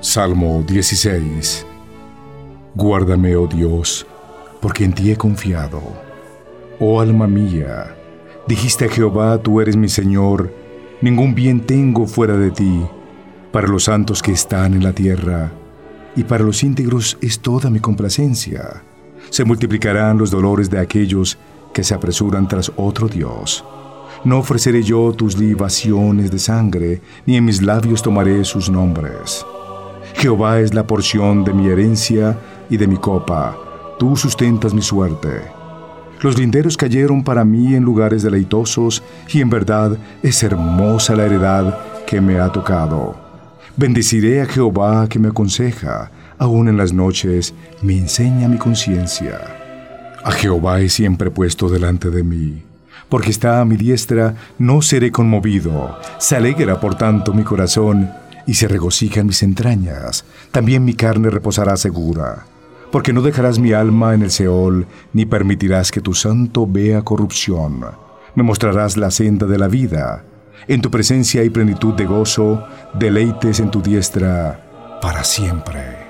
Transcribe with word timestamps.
Salmo 0.00 0.62
16 0.64 1.66
Guárdame, 2.76 3.34
oh 3.34 3.48
Dios, 3.48 4.06
porque 4.60 4.84
en 4.84 4.92
ti 4.92 5.10
he 5.10 5.16
confiado. 5.16 5.82
Oh 6.78 7.00
alma 7.00 7.26
mía, 7.26 7.96
dijiste 8.46 8.84
a 8.84 8.88
Jehová, 8.88 9.42
tú 9.42 9.60
eres 9.60 9.76
mi 9.76 9.88
Señor, 9.88 10.54
ningún 11.00 11.34
bien 11.34 11.66
tengo 11.66 12.06
fuera 12.06 12.36
de 12.36 12.52
ti. 12.52 12.86
Para 13.50 13.66
los 13.66 13.84
santos 13.84 14.22
que 14.22 14.30
están 14.30 14.74
en 14.74 14.84
la 14.84 14.92
tierra, 14.92 15.50
y 16.14 16.22
para 16.22 16.44
los 16.44 16.62
íntegros 16.62 17.18
es 17.20 17.40
toda 17.40 17.68
mi 17.68 17.80
complacencia. 17.80 18.84
Se 19.30 19.44
multiplicarán 19.44 20.16
los 20.16 20.30
dolores 20.30 20.70
de 20.70 20.78
aquellos 20.78 21.38
que 21.74 21.82
se 21.82 21.94
apresuran 21.94 22.46
tras 22.46 22.70
otro 22.76 23.08
Dios. 23.08 23.64
No 24.22 24.38
ofreceré 24.38 24.84
yo 24.84 25.12
tus 25.12 25.36
libaciones 25.36 26.30
de 26.30 26.38
sangre, 26.38 27.00
ni 27.26 27.36
en 27.36 27.44
mis 27.44 27.62
labios 27.62 28.00
tomaré 28.00 28.44
sus 28.44 28.70
nombres. 28.70 29.44
Jehová 30.18 30.58
es 30.58 30.74
la 30.74 30.84
porción 30.84 31.44
de 31.44 31.52
mi 31.52 31.68
herencia 31.68 32.36
y 32.68 32.76
de 32.76 32.88
mi 32.88 32.96
copa, 32.96 33.56
tú 34.00 34.16
sustentas 34.16 34.74
mi 34.74 34.82
suerte. 34.82 35.42
Los 36.22 36.36
linderos 36.36 36.76
cayeron 36.76 37.22
para 37.22 37.44
mí 37.44 37.76
en 37.76 37.84
lugares 37.84 38.24
deleitosos, 38.24 39.04
y 39.32 39.40
en 39.40 39.48
verdad 39.48 39.96
es 40.20 40.42
hermosa 40.42 41.14
la 41.14 41.26
heredad 41.26 41.78
que 42.04 42.20
me 42.20 42.40
ha 42.40 42.50
tocado. 42.50 43.14
Bendeciré 43.76 44.42
a 44.42 44.46
Jehová 44.46 45.08
que 45.08 45.20
me 45.20 45.28
aconseja, 45.28 46.10
aún 46.36 46.66
en 46.66 46.76
las 46.76 46.92
noches 46.92 47.54
me 47.80 47.96
enseña 47.96 48.48
mi 48.48 48.58
conciencia. 48.58 49.38
A 50.24 50.32
Jehová 50.32 50.80
he 50.80 50.88
siempre 50.88 51.30
puesto 51.30 51.68
delante 51.68 52.10
de 52.10 52.24
mí, 52.24 52.64
porque 53.08 53.30
está 53.30 53.60
a 53.60 53.64
mi 53.64 53.76
diestra, 53.76 54.34
no 54.58 54.82
seré 54.82 55.12
conmovido. 55.12 55.96
Se 56.18 56.34
alegra 56.34 56.80
por 56.80 56.96
tanto 56.96 57.32
mi 57.32 57.44
corazón, 57.44 58.10
y 58.48 58.54
se 58.54 58.66
regocijan 58.66 59.26
mis 59.26 59.42
entrañas, 59.42 60.24
también 60.52 60.82
mi 60.82 60.94
carne 60.94 61.28
reposará 61.28 61.76
segura, 61.76 62.46
porque 62.90 63.12
no 63.12 63.20
dejarás 63.20 63.58
mi 63.58 63.74
alma 63.74 64.14
en 64.14 64.22
el 64.22 64.30
Seol, 64.30 64.86
ni 65.12 65.26
permitirás 65.26 65.92
que 65.92 66.00
tu 66.00 66.14
santo 66.14 66.66
vea 66.66 67.02
corrupción. 67.02 67.84
Me 68.34 68.42
mostrarás 68.42 68.96
la 68.96 69.10
senda 69.10 69.46
de 69.46 69.58
la 69.58 69.68
vida. 69.68 70.24
En 70.66 70.80
tu 70.80 70.90
presencia 70.90 71.42
hay 71.42 71.50
plenitud 71.50 71.92
de 71.92 72.06
gozo, 72.06 72.64
deleites 72.94 73.60
en 73.60 73.70
tu 73.70 73.82
diestra 73.82 74.98
para 75.02 75.24
siempre. 75.24 76.07